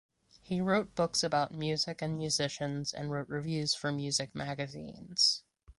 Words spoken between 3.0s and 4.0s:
wrote reviews for